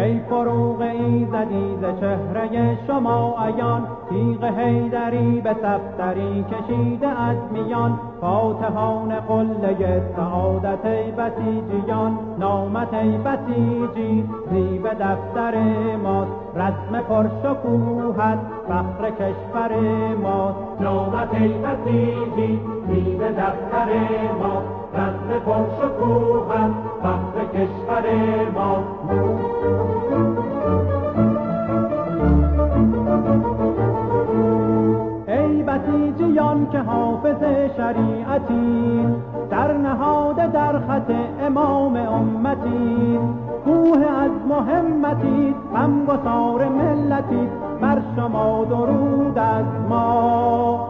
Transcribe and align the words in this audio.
ای 0.00 0.20
فروغ 0.20 0.80
ای 0.80 1.26
زدیز 1.32 2.00
چهره 2.00 2.78
شما 2.86 3.44
ایان، 3.46 3.82
تیغ 4.08 4.44
هیدری 4.44 5.40
به 5.40 5.54
سفتری 5.62 6.44
کشیده 6.44 7.08
از 7.08 7.36
میان. 7.52 7.98
فاتحان 8.20 9.20
قله 9.20 10.02
سعادت 10.16 10.86
ای 10.86 11.10
بسیجیان 11.10 12.18
نامت 12.38 12.94
ای 12.94 13.18
بسیجی 13.18 14.28
زیب 14.50 14.88
دفتر 14.88 15.54
ما، 16.02 16.26
رسم 16.56 17.00
پرشکوهت 17.08 18.38
فخر 18.68 19.10
کشور 19.10 19.72
ماست. 20.22 20.80
نامت 20.80 21.34
ای 21.34 21.48
بسیجی 21.48 22.60
زیب 22.88 23.22
دفتر 23.28 23.88
ماست. 24.40 24.80
رسم 24.94 25.38
پرشکوهت 25.46 26.70
فخر 27.02 27.44
کشور 27.54 28.04
ما. 28.54 28.84
که 36.72 36.78
حافظ 36.78 37.42
شریعتی. 37.76 39.06
در 39.50 39.72
نهاد 39.72 40.36
در 40.36 40.78
خط 40.78 41.10
امام 41.46 41.96
امتی. 41.96 43.18
کوه 43.64 43.98
از 43.98 44.30
محمتی 44.48 45.54
غم 45.74 46.06
گسار 46.06 46.68
ملتی. 46.68 47.48
بر 47.80 48.02
شما 48.16 48.64
درود 48.64 49.38
از 49.38 49.64
ما. 49.88 50.88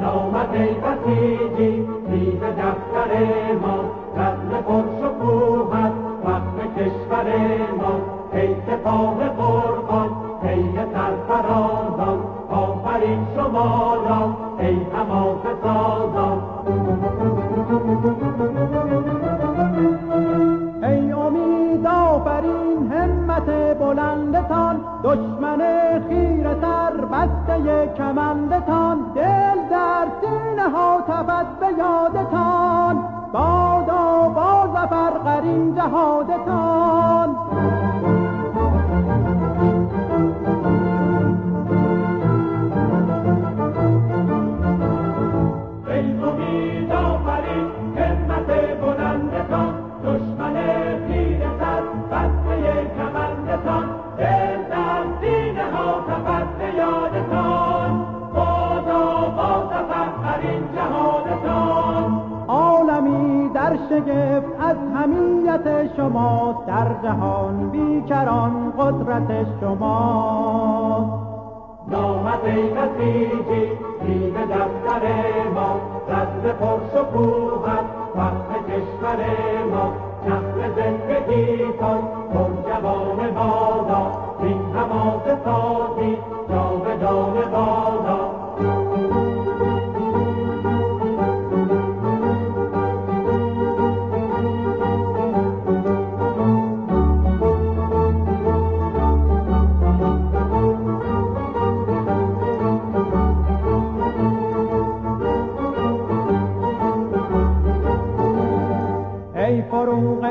نامت 0.00 0.52
ای 0.52 0.68
بسیجی 0.68 1.88
زیر 2.10 2.40
دفتر 2.40 3.12
ما. 3.62 3.78
رسم 4.16 4.62
پرشکوهت 4.68 5.92
وقت 6.24 6.74
کشور 6.76 7.26
ما. 7.78 8.16
ای 8.32 8.54
سپاه 8.66 9.16
قربان 9.28 10.10
ای 10.42 10.62
سرفرازان. 10.72 12.35
آفرین 12.96 13.26
شما 13.36 13.94
را 13.94 14.36
ای 14.58 14.76
حماس 14.94 15.42
سازان 15.62 16.42
ای 20.82 21.12
امید 21.12 21.86
همت 22.92 23.78
بلندتان 23.78 24.80
دشمن 25.04 25.58
خیر 26.08 26.54
سر 26.60 26.92
بسته 26.92 27.86
کمندتان 27.96 28.98
دل 29.14 29.68
در 29.70 30.06
سینه 30.20 30.68
ها 30.68 31.00
تفت 31.08 31.60
به 31.60 31.66
یادتان 31.78 33.04
بادا 33.32 34.28
با 34.34 34.68
زفر 34.74 35.10
قرین 35.10 35.74
جهادتان 35.74 36.75
شگفت 63.96 64.60
از 64.60 64.76
همیت 64.94 65.96
شما 65.96 66.64
در 66.66 66.86
جهان 67.02 67.70
بیکران 67.70 68.72
قدرت 68.78 69.46
شما 69.60 71.22
نامت 71.90 72.44
ای 72.44 72.62
بسیجی 72.62 73.72
دفتر 74.50 75.02
ما 75.54 75.80
رد 76.08 76.58
پرشکوهت 76.58 77.62
وقت 77.62 77.65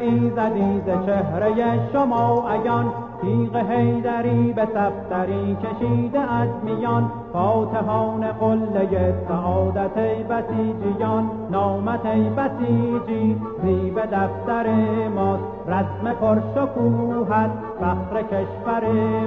ایزدی 0.00 0.80
ز 0.86 1.06
چهره 1.06 1.92
شما 1.92 2.50
ایان 2.50 2.92
تیغ 3.20 3.56
هیدری 3.56 4.52
به 4.52 4.68
سفتری 4.74 5.56
کشیده 5.56 6.20
از 6.20 6.48
میان. 6.64 7.12
فاتحان 7.32 8.32
قله 8.32 9.14
سعادت 9.28 9.96
ای 9.96 10.22
بسیجیان 10.22 11.30
نامت 11.50 12.06
ای 12.06 12.30
بسیجی 12.30 13.40
زیب 13.62 14.00
دفتر 14.00 14.66
ماست. 15.14 15.44
رسم 15.68 16.12
پرشکوهت 16.20 17.50
فخر 17.80 18.22
کشور 18.22 18.84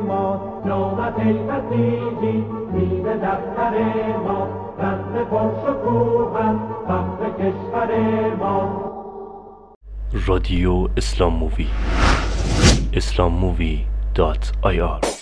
ماست. 0.08 0.66
نامت 0.66 1.20
ای 1.20 1.34
بسیجی 1.34 2.46
زیب 2.74 3.08
دفتر 3.08 3.74
ماست. 4.28 4.80
رسم 4.80 5.26
پرشکوهت 5.32 6.56
فخر 6.88 7.30
کشور 7.40 7.90
ماست. 8.40 8.83
رادیو 10.14 10.88
اسلام 10.98 11.34
Movie. 11.34 11.68
اسلام 12.94 13.34
Movie 13.34 13.86
dot 14.16 14.52
IR. 14.62 15.13